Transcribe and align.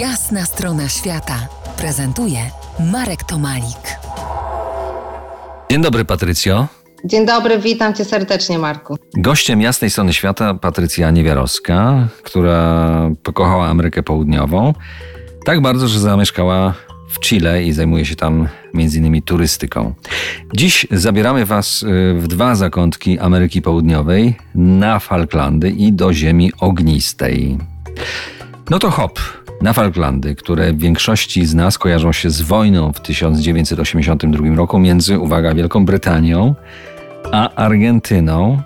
Jasna 0.00 0.44
strona 0.44 0.88
świata 0.88 1.48
prezentuje 1.78 2.38
Marek 2.92 3.24
Tomalik. 3.24 3.98
Dzień 5.70 5.82
dobry, 5.82 6.04
Patrycjo. 6.04 6.66
Dzień 7.04 7.26
dobry, 7.26 7.58
witam 7.58 7.94
cię 7.94 8.04
serdecznie, 8.04 8.58
Marku. 8.58 8.98
Gościem 9.16 9.60
jasnej 9.60 9.90
strony 9.90 10.12
świata 10.12 10.54
Patrycja 10.54 11.10
Niewiarowska, 11.10 12.08
która 12.22 13.10
pokochała 13.22 13.66
Amerykę 13.66 14.02
Południową 14.02 14.74
tak 15.44 15.60
bardzo, 15.60 15.88
że 15.88 16.00
zamieszkała 16.00 16.74
w 17.10 17.20
Chile 17.20 17.64
i 17.64 17.72
zajmuje 17.72 18.04
się 18.04 18.16
tam 18.16 18.48
między 18.74 18.98
innymi 18.98 19.22
turystyką. 19.22 19.94
Dziś 20.54 20.86
zabieramy 20.90 21.46
Was 21.46 21.82
y, 21.82 21.86
w 22.14 22.28
dwa 22.28 22.54
zakątki 22.54 23.18
Ameryki 23.18 23.62
Południowej, 23.62 24.36
na 24.54 24.98
Falklandy 24.98 25.70
i 25.70 25.92
do 25.92 26.12
ziemi 26.12 26.52
ognistej. 26.60 27.58
No 28.70 28.78
to 28.78 28.90
hop, 28.90 29.20
na 29.62 29.72
Falklandy, 29.72 30.34
które 30.34 30.72
w 30.72 30.78
większości 30.78 31.46
z 31.46 31.54
nas 31.54 31.78
kojarzą 31.78 32.12
się 32.12 32.30
z 32.30 32.40
wojną 32.40 32.92
w 32.92 33.00
1982 33.00 34.56
roku 34.56 34.78
między, 34.78 35.18
uwaga, 35.18 35.54
Wielką 35.54 35.84
Brytanią 35.84 36.54
a 37.32 37.54
Argentyną. 37.54 38.62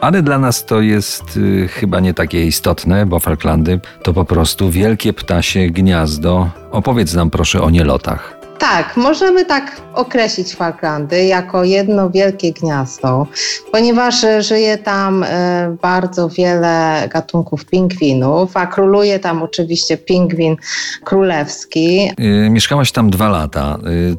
Ale 0.00 0.22
dla 0.22 0.38
nas 0.38 0.66
to 0.66 0.80
jest 0.80 1.36
y, 1.36 1.68
chyba 1.68 2.00
nie 2.00 2.14
takie 2.14 2.46
istotne, 2.46 3.06
bo 3.06 3.18
Falklandy 3.18 3.80
to 4.02 4.12
po 4.12 4.24
prostu 4.24 4.70
wielkie 4.70 5.12
ptasie 5.12 5.66
gniazdo. 5.66 6.50
Opowiedz 6.70 7.14
nam 7.14 7.30
proszę 7.30 7.62
o 7.62 7.70
nielotach. 7.70 8.39
Tak, 8.60 8.96
możemy 8.96 9.44
tak 9.44 9.80
określić 9.94 10.54
Falklandy 10.54 11.24
jako 11.24 11.64
jedno 11.64 12.10
wielkie 12.10 12.52
gniazdo, 12.52 13.26
ponieważ 13.72 14.24
e, 14.24 14.42
żyje 14.42 14.78
tam 14.78 15.22
e, 15.22 15.76
bardzo 15.82 16.28
wiele 16.28 17.08
gatunków 17.12 17.64
pingwinów, 17.64 18.56
a 18.56 18.66
króluje 18.66 19.18
tam 19.18 19.42
oczywiście 19.42 19.96
pingwin 19.96 20.56
królewski. 21.04 22.10
Yy, 22.18 22.50
mieszkałaś 22.50 22.92
tam 22.92 23.10
dwa 23.10 23.28
lata. 23.28 23.78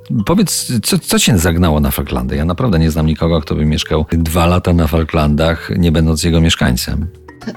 Yy, 0.09 0.23
powiedz, 0.25 0.72
co, 0.84 1.00
co 1.00 1.19
cię 1.19 1.38
zagnało 1.38 1.80
na 1.80 1.92
Falklandy? 1.92 2.36
Ja 2.36 2.45
naprawdę 2.45 2.80
nie 2.80 2.92
znam 2.92 3.06
nikogo, 3.06 3.42
kto 3.42 3.56
by 3.56 3.66
mieszkał 3.66 4.06
dwa 4.12 4.45
lata 4.45 4.73
na 4.73 4.88
Falklandach, 4.88 5.69
nie 5.78 5.92
będąc 5.92 6.23
jego 6.23 6.42
mieszkańcem. 6.42 7.08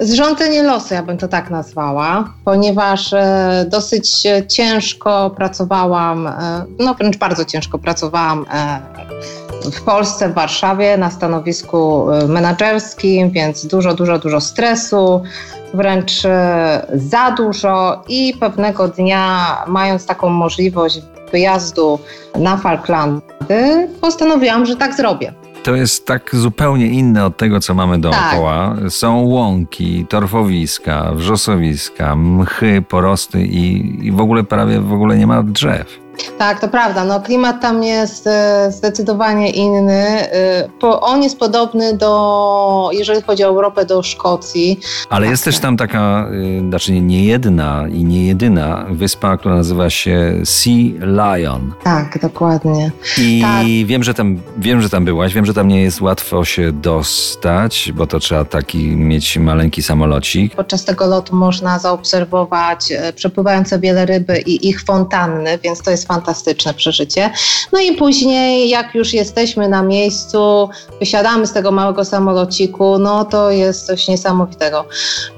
Zrządzenie 0.01 0.63
losu, 0.63 0.95
ja 0.95 1.03
bym 1.03 1.19
to 1.19 1.29
tak 1.29 1.51
nazwała, 1.51 2.33
ponieważ 2.45 3.13
e, 3.13 3.67
dosyć 3.69 4.23
ciężko 4.49 5.31
pracowałam, 5.31 6.27
e, 6.27 6.65
no 6.79 6.95
wręcz 6.95 7.17
bardzo 7.17 7.45
ciężko 7.45 7.79
pracowałam 7.79 8.47
e, 8.55 8.81
w 9.73 9.83
Polsce, 9.83 10.29
w 10.29 10.35
Warszawie 10.35 10.97
na 10.97 11.11
stanowisku 11.11 12.07
menedżerskim, 12.29 13.31
więc 13.31 13.67
dużo, 13.67 13.95
dużo, 13.95 14.19
dużo 14.19 14.41
stresu, 14.41 15.23
wręcz 15.75 16.13
za 16.95 17.31
dużo 17.31 18.03
i 18.09 18.35
pewnego 18.41 18.89
dnia, 18.89 19.57
mając 19.67 20.07
taką 20.07 20.29
możliwość 20.29 21.01
wyjazdu 21.33 21.99
na 22.35 22.57
Falklandy, 22.57 23.89
postanowiłam, 24.01 24.67
że 24.67 24.77
tak 24.77 24.95
zrobię 24.95 25.44
to 25.65 25.75
jest 25.75 26.07
tak 26.07 26.37
zupełnie 26.37 26.87
inne 26.87 27.25
od 27.25 27.37
tego, 27.37 27.61
co 27.61 27.75
mamy 27.75 27.99
dookoła. 27.99 28.77
Tak. 28.81 28.91
Są 28.91 29.21
łąki, 29.21 30.07
torfowiska, 30.09 31.13
wrzosowiska, 31.15 32.17
mchy, 32.17 32.83
porosty 32.89 33.43
i, 33.43 34.07
i 34.07 34.13
w 34.13 34.21
ogóle 34.21 34.45
prawie 34.45 34.81
w 34.81 34.93
ogóle 34.93 35.19
nie 35.19 35.27
ma 35.27 35.43
drzew. 35.43 36.04
Tak, 36.39 36.61
to 36.61 36.69
prawda. 36.69 37.05
No, 37.05 37.21
klimat 37.21 37.61
tam 37.61 37.83
jest 37.83 38.27
e, 38.27 38.73
zdecydowanie 38.73 39.51
inny. 39.51 40.33
E, 40.33 40.69
on 40.81 41.23
jest 41.23 41.39
podobny 41.39 41.97
do, 41.97 42.91
jeżeli 42.93 43.23
chodzi 43.23 43.45
o 43.45 43.47
Europę, 43.47 43.87
do 43.87 44.03
Szkocji. 44.03 44.81
Ale 45.11 45.27
jest 45.27 45.45
też 45.45 45.59
tam 45.59 45.77
taka, 45.77 46.29
e, 46.61 46.69
znaczy 46.69 47.01
nie 47.01 47.25
jedna 47.25 47.85
i 47.89 48.05
nie 48.05 48.27
jedyna 48.27 48.87
wyspa, 48.91 49.37
która 49.37 49.55
nazywa 49.55 49.91
się 49.91 50.35
Sea 50.45 50.93
Lion. 51.01 51.73
Tak, 51.85 52.19
dokładnie. 52.23 52.91
I 53.19 53.41
tak. 53.43 53.67
wiem, 53.87 54.05
że 54.05 54.15
tam, 54.15 54.41
wiem, 54.59 54.81
że 54.81 54.91
tam 54.91 55.05
byłaś, 55.05 55.35
wiem, 55.35 55.47
że 55.47 55.55
tam 55.55 55.69
nie 55.69 55.83
jest 55.83 56.01
łatwo 56.01 56.45
się 56.45 56.73
dostać, 56.73 57.93
bo 57.95 58.07
to 58.07 58.19
trzeba 58.19 58.45
taki 58.45 58.97
mieć 58.97 59.39
maleńki 59.39 59.83
samolocik. 59.83 60.55
Podczas 60.55 60.85
tego 60.85 61.07
lotu 61.07 61.37
można 61.37 61.79
zaobserwować 61.79 62.93
przepływające 63.17 63.79
wiele 63.79 64.07
ryby 64.07 64.39
i 64.39 64.69
ich 64.69 64.83
fontanny, 64.83 65.59
więc 65.63 65.83
to 65.83 65.91
jest 65.91 66.04
jest 66.05 66.09
fantastyczne 66.09 66.75
przeżycie. 66.75 67.31
No 67.73 67.81
i 67.81 67.93
później, 67.93 68.69
jak 68.69 68.95
już 68.95 69.13
jesteśmy 69.15 69.69
na 69.69 69.83
miejscu, 69.83 70.69
wysiadamy 71.01 71.47
z 71.47 71.53
tego 71.53 71.73
małego 71.73 72.05
samolociku, 72.05 72.99
no 72.99 73.25
to 73.25 73.51
jest 73.51 73.87
coś 73.87 74.09
niesamowitego, 74.09 74.85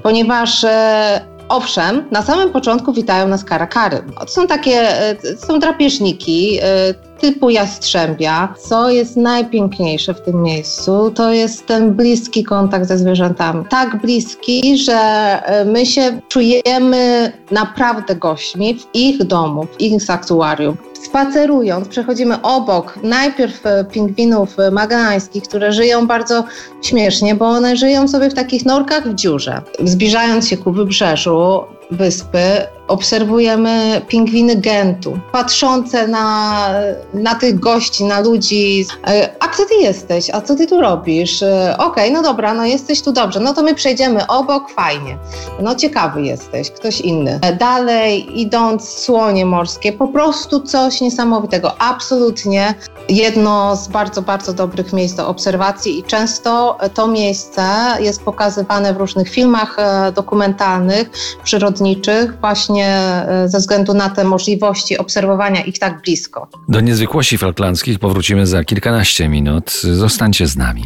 ponieważ 0.03 0.63
e, 0.63 1.36
Owszem, 1.49 2.05
na 2.11 2.21
samym 2.21 2.49
początku 2.49 2.93
witają 2.93 3.27
nas 3.27 3.43
karakary. 3.43 4.03
To 4.19 4.27
są 4.27 4.47
takie, 4.47 5.01
e, 5.01 5.15
są 5.37 5.59
drapieżniki 5.59 6.59
e, 6.61 6.93
typu 7.19 7.49
jastrzębia. 7.49 8.53
Co 8.59 8.89
jest 8.89 9.17
najpiękniejsze 9.17 10.13
w 10.13 10.21
tym 10.21 10.41
miejscu, 10.41 11.11
to 11.11 11.33
jest 11.33 11.65
ten 11.65 11.93
bliski 11.93 12.43
kontakt 12.43 12.85
ze 12.85 12.97
zwierzętami. 12.97 13.65
Tak 13.69 14.01
bliski, 14.01 14.77
że 14.77 14.93
e, 14.93 15.65
my 15.65 15.85
się 15.85 16.21
czujemy 16.29 17.31
naprawdę 17.51 18.15
gośćmi 18.15 18.79
w 18.79 18.87
ich 18.93 19.23
domu, 19.23 19.65
w 19.65 19.81
ich 19.81 20.03
sanktuarium. 20.03 20.77
Spacerując, 21.17 21.87
przechodzimy 21.87 22.41
obok 22.41 22.99
najpierw 23.03 23.63
pingwinów 23.91 24.57
magnańskich, 24.71 25.43
które 25.43 25.71
żyją 25.71 26.07
bardzo 26.07 26.43
śmiesznie, 26.81 27.35
bo 27.35 27.45
one 27.45 27.75
żyją 27.77 28.07
sobie 28.07 28.29
w 28.29 28.33
takich 28.33 28.65
norkach 28.65 29.07
w 29.07 29.15
dziurze. 29.15 29.61
Zbliżając 29.83 30.47
się 30.47 30.57
ku 30.57 30.71
wybrzeżu, 30.71 31.63
wyspy 31.91 32.39
obserwujemy 32.87 34.01
pingwiny 34.07 34.55
Gentu, 34.55 35.19
patrzące 35.31 36.07
na, 36.07 36.69
na 37.13 37.35
tych 37.35 37.59
gości, 37.59 38.03
na 38.03 38.19
ludzi. 38.19 38.85
E, 39.07 39.29
a 39.39 39.47
kto 39.47 39.65
ty 39.65 39.75
jesteś? 39.75 40.29
A 40.29 40.41
co 40.41 40.55
ty 40.55 40.67
tu 40.67 40.81
robisz? 40.81 41.43
E, 41.43 41.75
okej, 41.77 41.87
okay, 41.87 42.11
no 42.11 42.21
dobra, 42.21 42.53
no 42.53 42.65
jesteś 42.65 43.01
tu 43.01 43.11
dobrze, 43.11 43.39
no 43.39 43.53
to 43.53 43.63
my 43.63 43.75
przejdziemy 43.75 44.27
obok, 44.27 44.71
fajnie. 44.71 45.17
No 45.61 45.75
ciekawy 45.75 46.21
jesteś, 46.21 46.71
ktoś 46.71 47.01
inny. 47.01 47.39
E, 47.41 47.55
dalej 47.55 48.41
idąc 48.41 48.89
słonie 48.89 49.45
morskie, 49.45 49.93
po 49.93 50.07
prostu 50.07 50.61
coś 50.61 51.01
niesamowitego. 51.01 51.81
Absolutnie 51.81 52.73
jedno 53.09 53.75
z 53.75 53.87
bardzo, 53.87 54.21
bardzo 54.21 54.53
dobrych 54.53 54.93
miejsc 54.93 55.15
do 55.15 55.27
obserwacji 55.27 55.99
i 55.99 56.03
często 56.03 56.77
to 56.93 57.07
miejsce 57.07 57.63
jest 57.99 58.23
pokazywane 58.23 58.93
w 58.93 58.97
różnych 58.97 59.29
filmach 59.29 59.77
dokumentalnych, 60.13 61.09
przyrodniczych, 61.43 62.39
właśnie 62.39 62.76
właśnie 62.77 63.33
e, 63.43 63.49
ze 63.49 63.57
względu 63.57 63.93
na 63.93 64.09
te 64.09 64.23
możliwości 64.23 64.97
obserwowania 64.97 65.61
ich 65.61 65.79
tak 65.79 66.01
blisko. 66.01 66.47
Do 66.69 66.81
niezwykłości 66.81 67.37
falklandzkich 67.37 67.99
powrócimy 67.99 68.47
za 68.47 68.63
kilkanaście 68.63 69.29
minut. 69.29 69.71
Zostańcie 69.81 70.47
z 70.47 70.57
nami. 70.57 70.83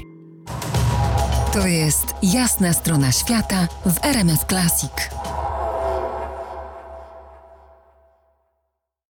To 1.54 1.68
jest 1.68 2.06
jasna 2.24 2.74
strona 2.74 3.12
świata 3.12 3.68
w 3.86 4.06
RMS 4.06 4.46
Classic. 4.50 4.92